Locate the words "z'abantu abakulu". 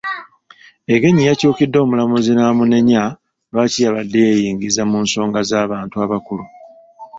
5.49-6.45